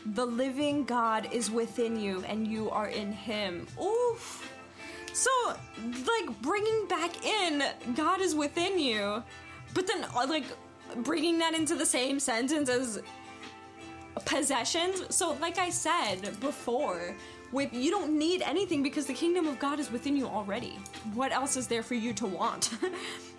[0.06, 3.66] the living God is within you and you are in him.
[3.82, 4.52] Oof.
[5.12, 5.30] So,
[5.82, 9.22] like, bringing back in God is within you,
[9.74, 10.44] but then, uh, like,
[10.98, 13.02] bringing that into the same sentence as
[14.24, 15.14] possessions.
[15.14, 17.14] So, like I said before,
[17.52, 20.78] with you don't need anything because the kingdom of God is within you already.
[21.14, 22.70] What else is there for you to want?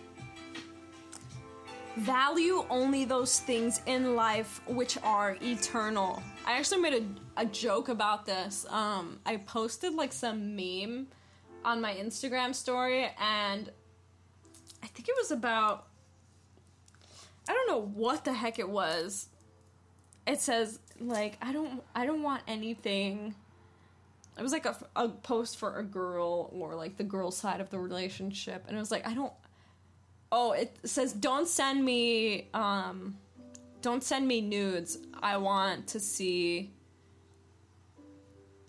[1.97, 6.23] Value only those things in life which are eternal.
[6.45, 7.03] I actually made
[7.35, 8.65] a, a joke about this.
[8.69, 11.07] Um, I posted like some meme
[11.63, 13.69] on my Instagram story, and
[14.81, 15.87] I think it was about.
[17.49, 19.27] I don't know what the heck it was.
[20.25, 23.35] It says like I don't I don't want anything
[24.37, 27.69] it was like a, a post for a girl or like the girl side of
[27.69, 29.33] the relationship, and it was like I don't.
[30.31, 33.17] Oh, it says don't send me um,
[33.81, 34.97] don't send me nudes.
[35.21, 36.71] I want to see.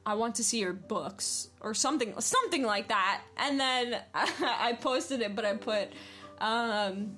[0.05, 3.23] I want to see your books or something, something like that.
[3.37, 5.93] And then I posted it, but I put,
[6.41, 7.17] um,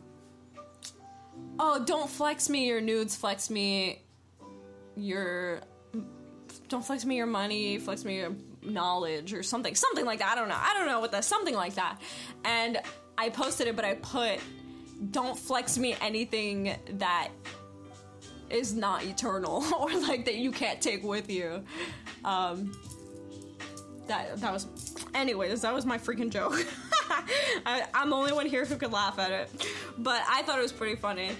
[1.59, 4.03] oh, don't flex me your nudes, flex me
[4.97, 5.63] your
[6.69, 10.33] don't flex me your money, flex me your knowledge or something, something like that.
[10.33, 10.59] I don't know.
[10.59, 12.01] I don't know what that something like that.
[12.45, 12.81] And
[13.17, 14.41] I posted it, but I put
[15.11, 17.29] don't flex me anything that
[18.51, 21.65] is not eternal or like that you can't take with you.
[22.25, 22.73] Um,
[24.07, 24.67] that that was,
[25.15, 26.55] anyways, that was my freaking joke.
[27.67, 30.63] I, I'm the only one here who could laugh at it, but I thought it
[30.63, 31.31] was pretty funny,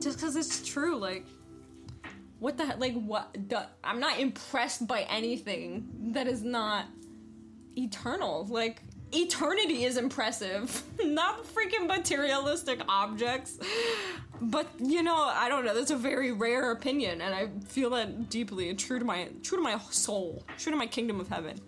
[0.00, 0.96] just because it's true.
[0.96, 1.24] Like
[2.42, 6.86] what the like what the, i'm not impressed by anything that is not
[7.78, 10.82] eternal like eternity is impressive.
[11.04, 13.58] Not freaking materialistic objects.
[14.40, 15.74] But you know i don't know.
[15.74, 19.58] That's a very rare opinion and i feel that deeply and true to my true
[19.58, 21.60] to my soul true to my kingdom of heaven.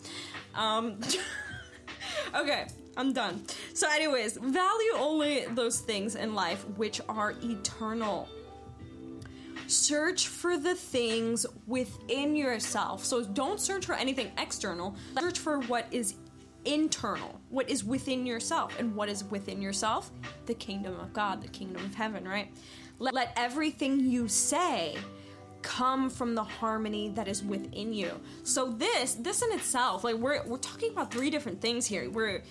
[0.54, 0.98] Um
[2.34, 3.44] okay i'm done.
[3.74, 8.28] So anyways value only those things in life which are eternal.
[9.66, 13.04] Search for the things within yourself.
[13.04, 14.94] So don't search for anything external.
[15.18, 16.16] Search for what is
[16.64, 18.78] internal, what is within yourself.
[18.78, 20.10] And what is within yourself?
[20.46, 22.50] The kingdom of God, the kingdom of heaven, right?
[22.98, 24.96] Let, let everything you say
[25.62, 28.20] come from the harmony that is within you.
[28.42, 32.08] So this, this in itself, like we're we're talking about three different things here.
[32.10, 32.42] We're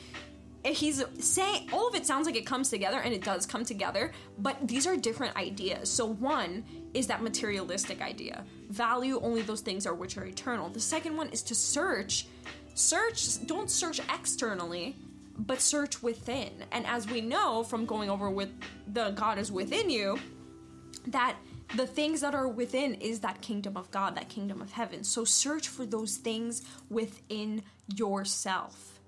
[0.65, 3.63] eh, he's saying all of it sounds like it comes together and it does come
[3.63, 9.59] together but these are different ideas so one is that materialistic idea value only those
[9.61, 12.27] things are which are eternal the second one is to search
[12.73, 14.95] search don't search externally
[15.37, 16.51] but search within.
[16.71, 18.49] And as we know from going over with
[18.87, 20.19] the god is within you
[21.07, 21.35] that
[21.75, 25.03] the things that are within is that kingdom of god that kingdom of heaven.
[25.03, 27.63] So search for those things within
[27.95, 28.99] yourself.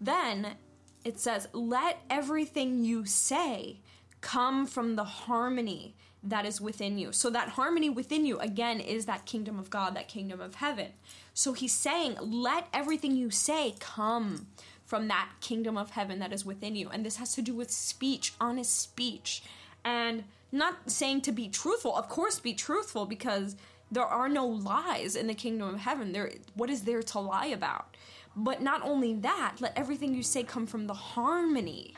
[0.00, 0.56] Then
[1.04, 3.80] it says, Let everything you say
[4.20, 7.12] come from the harmony that is within you.
[7.12, 10.88] So, that harmony within you, again, is that kingdom of God, that kingdom of heaven.
[11.34, 14.46] So, he's saying, Let everything you say come
[14.84, 16.90] from that kingdom of heaven that is within you.
[16.90, 19.42] And this has to do with speech, honest speech.
[19.84, 23.56] And not saying to be truthful, of course, be truthful because
[23.90, 26.12] there are no lies in the kingdom of heaven.
[26.12, 27.96] There, what is there to lie about?
[28.36, 31.94] But not only that, let everything you say come from the harmony,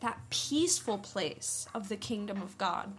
[0.00, 2.92] that peaceful place of the kingdom of God.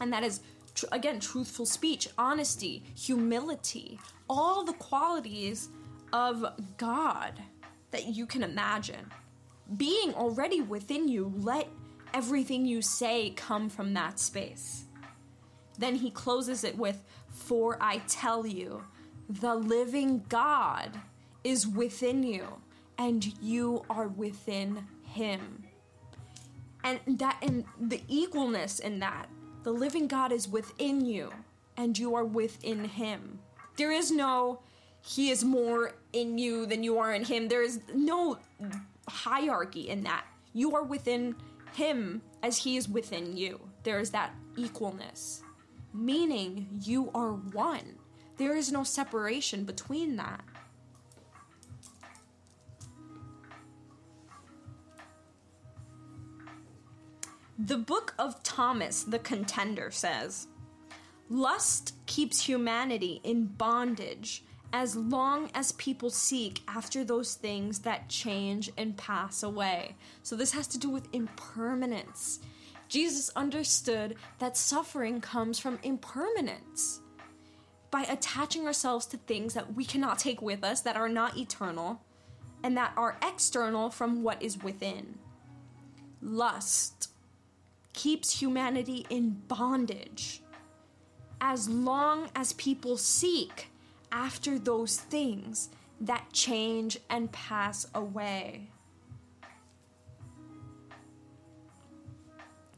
[0.00, 0.40] And that is,
[0.74, 5.68] tr- again, truthful speech, honesty, humility, all the qualities
[6.12, 6.44] of
[6.76, 7.40] God
[7.90, 9.10] that you can imagine.
[9.76, 11.68] Being already within you, let
[12.12, 14.84] everything you say come from that space.
[15.78, 18.84] Then he closes it with, For I tell you,
[19.28, 21.00] the living God
[21.42, 22.46] is within you
[22.98, 25.64] and you are within him.
[26.82, 29.28] And that and the equalness in that.
[29.64, 31.32] The living God is within you
[31.76, 33.40] and you are within him.
[33.76, 34.60] There is no
[35.06, 37.48] he is more in you than you are in him.
[37.48, 38.38] There is no
[39.08, 40.24] hierarchy in that.
[40.54, 41.36] You are within
[41.74, 43.60] him as he is within you.
[43.82, 45.40] There is that equalness,
[45.92, 47.96] meaning you are one.
[48.38, 50.42] There is no separation between that.
[57.58, 60.48] The Book of Thomas the Contender says
[61.30, 68.72] Lust keeps humanity in bondage as long as people seek after those things that change
[68.76, 69.94] and pass away.
[70.24, 72.40] So, this has to do with impermanence.
[72.88, 77.02] Jesus understood that suffering comes from impermanence.
[77.92, 82.02] By attaching ourselves to things that we cannot take with us, that are not eternal,
[82.64, 85.18] and that are external from what is within.
[86.20, 87.13] Lust
[87.94, 90.42] keeps humanity in bondage
[91.40, 93.68] as long as people seek
[94.12, 95.70] after those things
[96.00, 98.68] that change and pass away.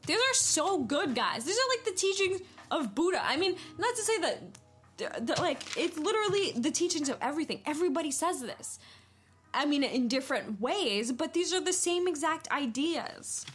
[0.06, 1.44] These are so good, guys.
[1.44, 2.40] These are like the teachings
[2.70, 3.20] of Buddha.
[3.24, 7.60] I mean, not to say that, that like, it's literally the teachings of everything.
[7.66, 8.78] Everybody says this.
[9.52, 13.46] I mean, in different ways, but these are the same exact ideas.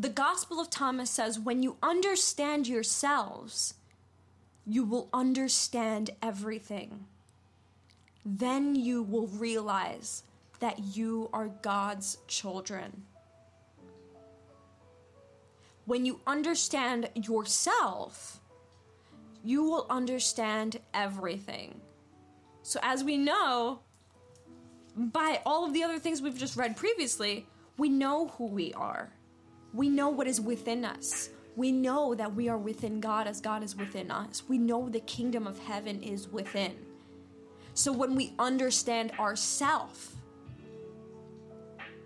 [0.00, 3.74] The Gospel of Thomas says, when you understand yourselves,
[4.64, 7.06] you will understand everything.
[8.24, 10.22] Then you will realize
[10.60, 13.02] that you are God's children.
[15.84, 18.38] When you understand yourself,
[19.42, 21.80] you will understand everything.
[22.62, 23.80] So, as we know,
[24.96, 27.46] by all of the other things we've just read previously,
[27.78, 29.10] we know who we are.
[29.74, 31.30] We know what is within us.
[31.56, 34.44] We know that we are within God as God is within us.
[34.48, 36.76] We know the kingdom of heaven is within.
[37.74, 40.16] So when we understand ourself,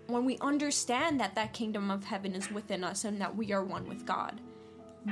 [0.07, 3.63] when we understand that that kingdom of heaven is within us and that we are
[3.63, 4.41] one with God,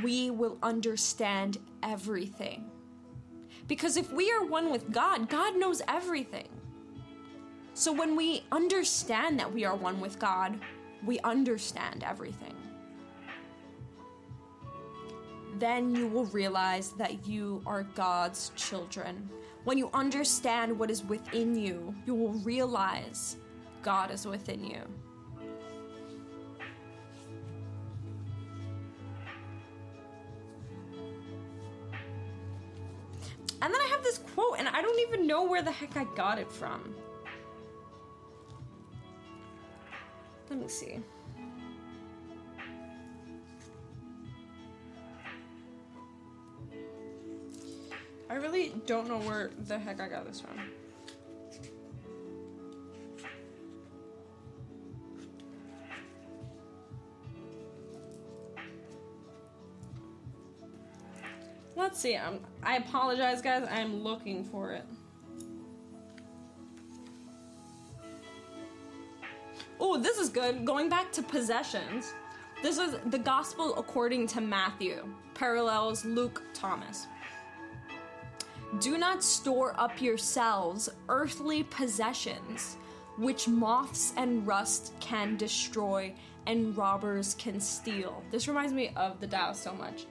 [0.03, 2.69] we will understand everything.
[3.67, 6.49] Because if we are one with God, God knows everything.
[7.73, 10.59] So when we understand that we are one with God,
[11.05, 12.55] we understand everything.
[15.59, 19.29] Then you will realize that you are God's children.
[19.63, 23.37] When you understand what is within you, you will realize
[23.83, 24.81] God is within you.
[33.63, 36.05] And then I have this quote, and I don't even know where the heck I
[36.15, 36.95] got it from.
[40.51, 40.99] Let me see.
[48.29, 50.59] I really don't know where the heck I got this from.
[61.77, 62.17] Let's see.
[62.17, 63.65] I'm, I apologize, guys.
[63.71, 64.83] I'm looking for it.
[70.31, 70.65] Good.
[70.65, 72.13] Going back to possessions.
[72.61, 75.03] This is the gospel according to Matthew,
[75.33, 77.07] parallels Luke Thomas.
[78.79, 82.77] Do not store up yourselves earthly possessions,
[83.17, 86.13] which moths and rust can destroy
[86.47, 88.23] and robbers can steal.
[88.31, 90.05] This reminds me of the Tao so much.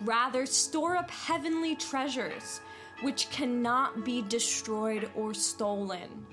[0.00, 2.60] Rather, store up heavenly treasures,
[3.02, 6.26] which cannot be destroyed or stolen.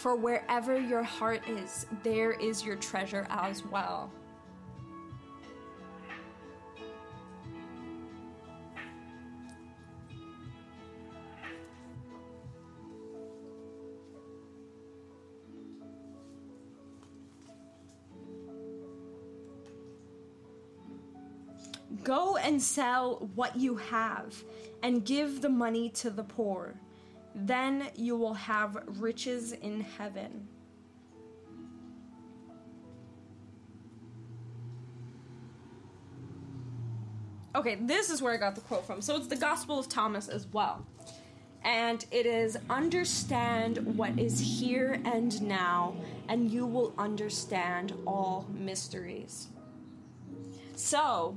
[0.00, 4.10] For wherever your heart is, there is your treasure as well.
[22.02, 24.42] Go and sell what you have
[24.82, 26.80] and give the money to the poor.
[27.34, 30.48] Then you will have riches in heaven.
[37.54, 39.02] Okay, this is where I got the quote from.
[39.02, 40.86] So it's the Gospel of Thomas as well.
[41.62, 45.94] And it is understand what is here and now,
[46.28, 49.48] and you will understand all mysteries.
[50.74, 51.36] So,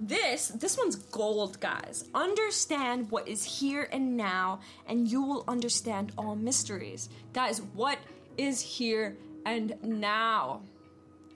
[0.00, 2.04] this this one's gold, guys.
[2.14, 7.08] Understand what is here and now, and you will understand all mysteries.
[7.32, 7.98] Guys, what
[8.36, 10.62] is here and now?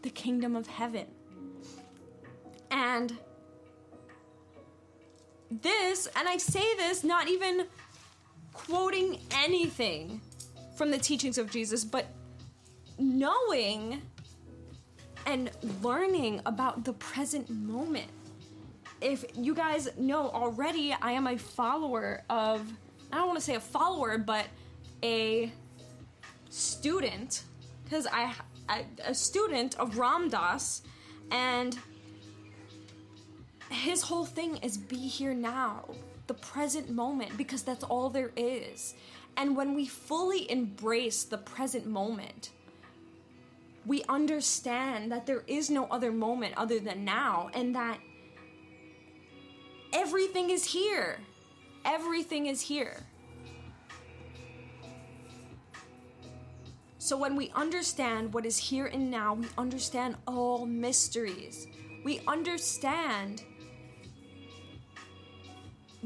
[0.02, 1.06] The kingdom of heaven.
[2.70, 3.16] And
[5.50, 7.66] this, and I say this not even
[8.52, 10.20] quoting anything
[10.76, 12.06] from the teachings of Jesus, but
[12.98, 14.00] knowing
[15.26, 15.50] and
[15.82, 18.10] learning about the present moment.
[19.03, 22.72] If you guys know already, I am a follower of,
[23.12, 24.46] I don't want to say a follower, but
[25.03, 25.50] a
[26.50, 27.42] student,
[27.84, 28.32] because I,
[28.68, 30.82] I, a student of Ram Dass,
[31.32, 31.76] and
[33.70, 35.84] his whole thing is be here now,
[36.28, 38.94] the present moment, because that's all there is.
[39.36, 42.50] And when we fully embrace the present moment,
[43.84, 47.98] we understand that there is no other moment other than now, and that
[49.93, 51.18] everything is here.
[51.84, 53.05] Everything is here.
[56.99, 61.66] So when we understand what is here and now, we understand all mysteries.
[62.05, 63.43] We understand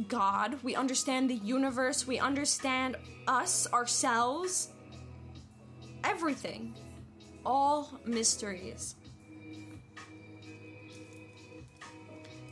[0.09, 4.71] God, we understand the universe, we understand us, ourselves,
[6.05, 6.75] everything.
[7.45, 8.97] All mysteries.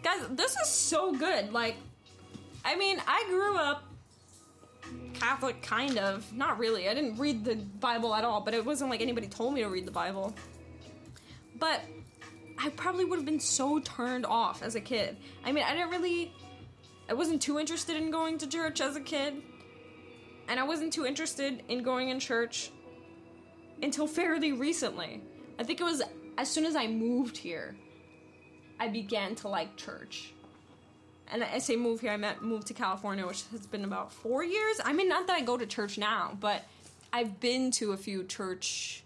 [0.05, 1.53] Guys, this is so good.
[1.53, 1.77] Like,
[2.65, 3.83] I mean, I grew up
[5.15, 6.31] Catholic, kind of.
[6.33, 6.89] Not really.
[6.89, 9.69] I didn't read the Bible at all, but it wasn't like anybody told me to
[9.69, 10.35] read the Bible.
[11.59, 11.81] But
[12.59, 15.17] I probably would have been so turned off as a kid.
[15.43, 16.33] I mean, I didn't really
[17.09, 19.43] I wasn't too interested in going to church as a kid.
[20.49, 22.71] And I wasn't too interested in going in church
[23.83, 25.23] until fairly recently.
[25.59, 26.03] I think it was
[26.37, 27.77] as soon as I moved here,
[28.79, 30.33] I began to like church.
[31.29, 34.45] And I say move here, I meant move to California, which has been about four
[34.45, 34.81] years.
[34.85, 36.65] I mean, not that I go to church now, but
[37.13, 39.03] I've been to a few church,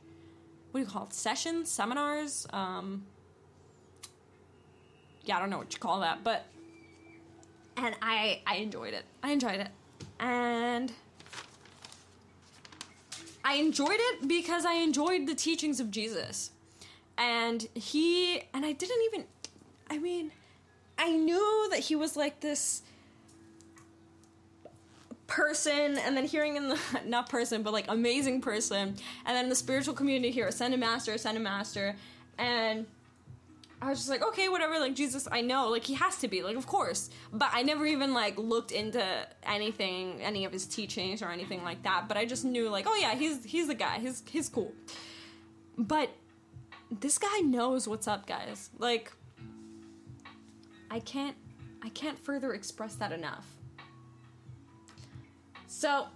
[0.70, 2.46] what do you call it, sessions, seminars?
[2.52, 3.04] Um,
[5.24, 6.46] yeah, I don't know what you call that, but
[7.76, 9.04] and I I enjoyed it.
[9.22, 9.68] I enjoyed it,
[10.18, 10.92] and
[13.44, 16.50] I enjoyed it because I enjoyed the teachings of Jesus,
[17.16, 19.24] and he and I didn't even.
[19.90, 20.32] I mean,
[20.98, 22.82] I knew that he was like this
[25.26, 29.54] person and then hearing in the not person but like amazing person and then the
[29.54, 31.94] spiritual community here ascended master ascended master
[32.38, 32.86] and
[33.80, 36.42] I was just like, okay, whatever, like Jesus, I know, like he has to be,
[36.42, 37.10] like of course.
[37.32, 39.04] But I never even like looked into
[39.44, 42.08] anything, any of his teachings or anything like that.
[42.08, 44.00] But I just knew like, oh yeah, he's he's the guy.
[44.00, 44.72] He's he's cool.
[45.76, 46.10] But
[46.90, 48.70] this guy knows what's up, guys.
[48.78, 49.12] Like
[50.90, 51.36] I can't
[51.82, 53.46] I can't further express that enough.
[55.66, 56.06] So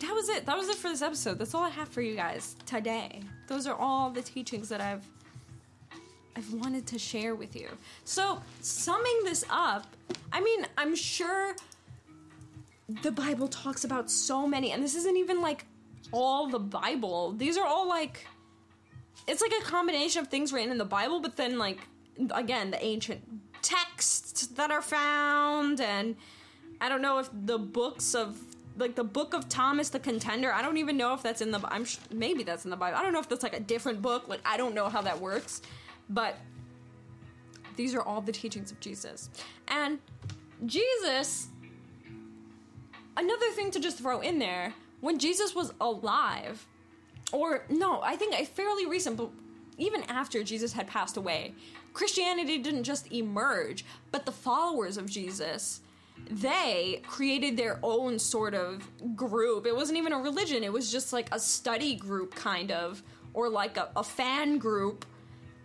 [0.00, 0.46] that was it.
[0.46, 1.38] That was it for this episode.
[1.38, 3.22] That's all I have for you guys today.
[3.46, 5.06] Those are all the teachings that I've
[6.38, 7.68] I've wanted to share with you.
[8.04, 9.88] So, summing this up,
[10.32, 11.56] I mean, I'm sure
[13.02, 15.66] the Bible talks about so many, and this isn't even like
[16.12, 17.32] all the Bible.
[17.32, 18.24] These are all like,
[19.26, 21.80] it's like a combination of things written in the Bible, but then, like,
[22.30, 23.20] again, the ancient
[23.68, 26.16] texts that are found, and
[26.80, 28.38] I don't know if the books of
[28.78, 30.52] like the book of Thomas the Contender.
[30.52, 31.60] I don't even know if that's in the.
[31.68, 32.96] I'm sh- maybe that's in the Bible.
[32.96, 34.28] I don't know if that's like a different book.
[34.28, 35.62] Like I don't know how that works.
[36.08, 36.36] But
[37.76, 39.28] these are all the teachings of Jesus.
[39.68, 39.98] And
[40.64, 41.48] Jesus,
[43.16, 46.66] another thing to just throw in there, when Jesus was alive,
[47.32, 49.30] or no, I think a fairly recent, but
[49.76, 51.54] even after Jesus had passed away,
[51.92, 55.80] Christianity didn't just emerge, but the followers of Jesus,
[56.30, 58.86] they created their own sort of
[59.16, 59.66] group.
[59.66, 63.02] It wasn't even a religion, it was just like a study group, kind of,
[63.34, 65.04] or like a, a fan group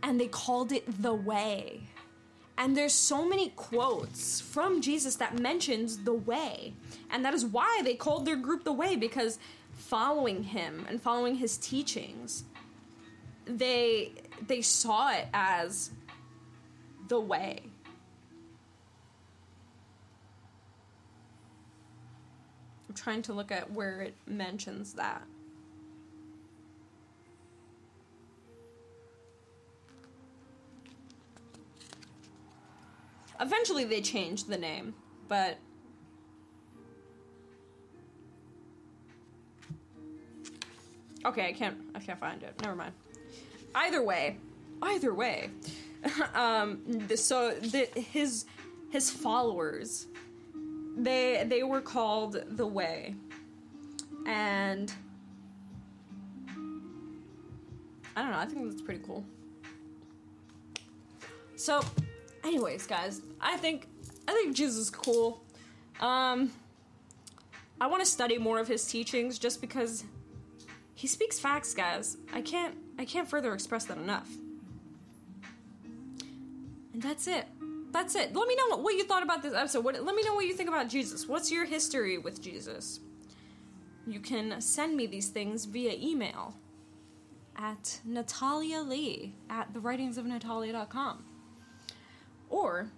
[0.03, 1.81] and they called it the way.
[2.57, 6.73] And there's so many quotes from Jesus that mentions the way.
[7.09, 9.39] And that is why they called their group the way because
[9.71, 12.43] following him and following his teachings
[13.45, 14.11] they
[14.47, 15.91] they saw it as
[17.13, 17.61] the way.
[22.89, 25.21] I'm trying to look at where it mentions that.
[33.39, 34.95] Eventually, they changed the name,
[35.27, 35.59] but.
[41.23, 41.77] Okay, I can't.
[41.93, 42.59] I can't find it.
[42.63, 42.93] Never mind.
[43.75, 44.37] Either way,
[44.81, 45.51] either way,
[46.33, 48.45] um, so the, his
[48.91, 50.07] his followers,
[50.97, 53.15] they they were called the Way,
[54.25, 54.93] and
[58.15, 58.37] I don't know.
[58.37, 59.23] I think that's pretty cool.
[61.55, 61.81] So
[62.43, 63.87] anyways, guys, I think
[64.27, 65.43] I think Jesus is cool.
[65.99, 66.51] Um,
[67.79, 70.03] I want to study more of his teachings just because
[70.95, 72.17] he speaks facts, guys.
[72.33, 74.29] I can't I can't further express that enough.
[76.93, 77.45] And that's it.
[77.91, 78.35] That's it.
[78.35, 79.83] Let me know what you thought about this episode.
[79.83, 81.27] What, let me know what you think about Jesus.
[81.27, 82.99] What's your history with Jesus?
[84.07, 86.55] You can send me these things via email
[87.55, 91.23] at Natalia Lee at thewritingsofnatalia.com.
[92.49, 92.89] Or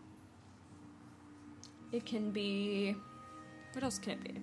[1.92, 2.96] it can be.
[3.74, 4.42] What else can it be?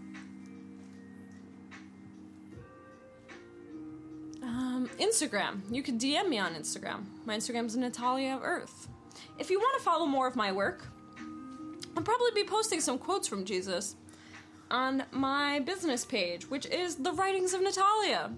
[4.43, 5.61] Um, Instagram.
[5.71, 7.05] You can DM me on Instagram.
[7.25, 8.89] My Instagram is Natalia of Earth.
[9.43, 10.87] If you want to follow more of my work,
[11.97, 13.97] I'll probably be posting some quotes from Jesus
[14.71, 18.31] on my business page, which is The Writings of Natalia.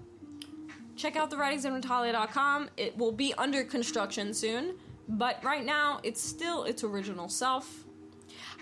[0.95, 2.71] Check out thewritingsofnatalia.com.
[2.75, 4.77] It will be under construction soon.
[5.07, 7.83] But right now, it's still its original self.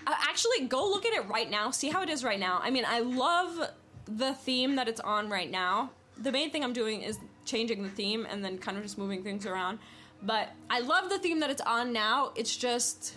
[0.06, 1.72] Uh, actually, go look at it right now.
[1.72, 2.60] See how it is right now.
[2.62, 3.70] I mean, I love
[4.06, 5.92] the theme that it's on right now.
[6.18, 9.24] The main thing I'm doing is changing the theme and then kind of just moving
[9.24, 9.80] things around.
[10.24, 12.32] But I love the theme that it's on now.
[12.36, 13.16] It's just.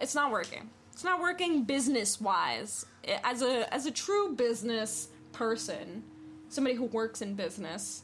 [0.00, 0.70] It's not working.
[0.92, 2.86] It's not working business wise.
[3.24, 6.04] As a as a true business person,
[6.48, 8.02] somebody who works in business,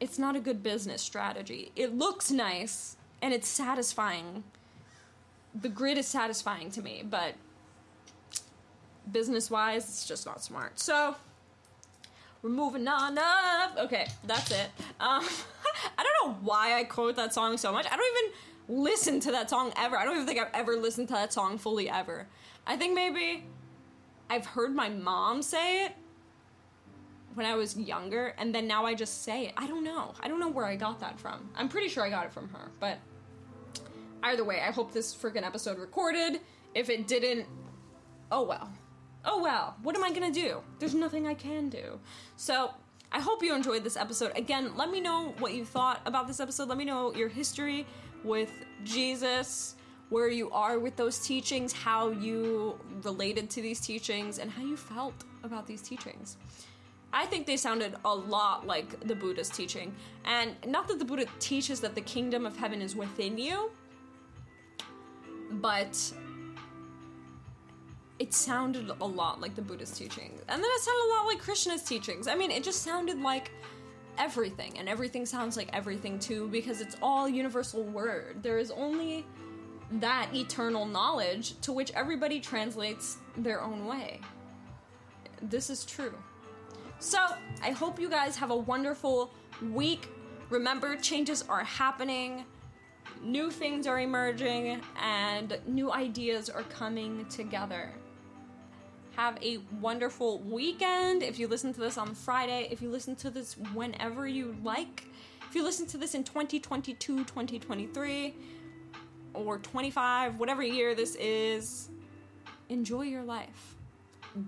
[0.00, 1.72] it's not a good business strategy.
[1.76, 4.44] It looks nice and it's satisfying,
[5.54, 7.34] the grid is satisfying to me, but
[9.10, 10.78] business wise, it's just not smart.
[10.80, 11.16] So
[12.42, 13.76] we're moving on up.
[13.78, 14.70] Okay, that's it.
[14.98, 15.24] Um,
[15.98, 17.86] I don't know why I quote that song so much.
[17.90, 19.96] I don't even listen to that song ever.
[19.96, 22.26] I don't even think I've ever listened to that song fully ever.
[22.66, 23.44] I think maybe
[24.28, 25.92] I've heard my mom say it
[27.34, 29.54] when I was younger, and then now I just say it.
[29.56, 30.14] I don't know.
[30.20, 31.48] I don't know where I got that from.
[31.56, 32.98] I'm pretty sure I got it from her, but
[34.22, 36.40] either way, I hope this freaking episode recorded.
[36.74, 37.46] If it didn't,
[38.30, 38.70] oh well.
[39.24, 39.76] Oh well.
[39.82, 40.62] What am I gonna do?
[40.78, 41.98] There's nothing I can do.
[42.36, 42.70] So,
[43.12, 44.32] I hope you enjoyed this episode.
[44.36, 46.68] Again, let me know what you thought about this episode.
[46.68, 47.84] Let me know your history
[48.22, 48.52] with
[48.84, 49.74] Jesus,
[50.10, 54.76] where you are with those teachings, how you related to these teachings, and how you
[54.76, 56.36] felt about these teachings.
[57.12, 59.92] I think they sounded a lot like the Buddha's teaching.
[60.24, 63.72] And not that the Buddha teaches that the kingdom of heaven is within you,
[65.50, 66.12] but
[68.20, 70.42] it sounded a lot like the Buddha's teachings.
[70.46, 72.28] And then it sounded a lot like Krishna's teachings.
[72.28, 73.50] I mean, it just sounded like
[74.18, 78.42] everything, and everything sounds like everything too, because it's all universal word.
[78.42, 79.24] There is only
[79.92, 84.20] that eternal knowledge to which everybody translates their own way.
[85.40, 86.14] This is true.
[86.98, 87.18] So,
[87.62, 89.32] I hope you guys have a wonderful
[89.72, 90.10] week.
[90.50, 92.44] Remember, changes are happening,
[93.22, 97.94] new things are emerging, and new ideas are coming together.
[99.16, 101.22] Have a wonderful weekend.
[101.22, 105.06] If you listen to this on Friday, if you listen to this whenever you like,
[105.48, 108.34] if you listen to this in 2022, 2023,
[109.34, 111.88] or 25, whatever year this is,
[112.68, 113.74] enjoy your life.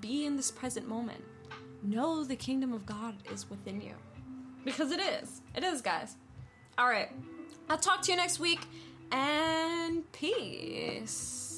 [0.00, 1.24] Be in this present moment
[1.82, 3.94] know the kingdom of God is within you.
[4.64, 5.40] Because it is.
[5.56, 6.16] It is, guys.
[6.78, 7.10] All right.
[7.68, 8.60] I'll talk to you next week
[9.10, 11.51] and peace.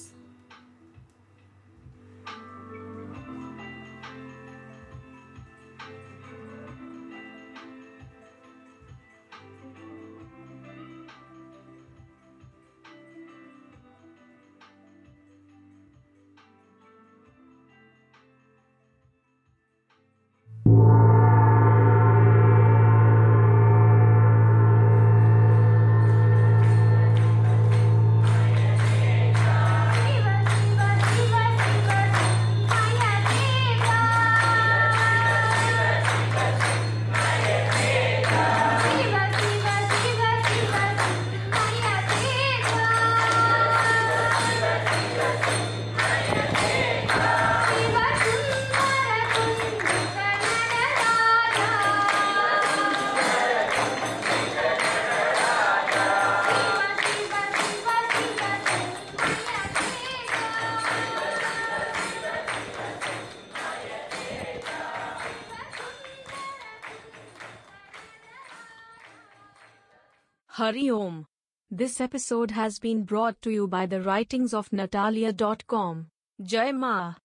[70.64, 71.26] Hari Om.
[71.70, 76.06] This episode has been brought to you by the writings of Natalia.com.
[76.42, 77.16] Jai Ma.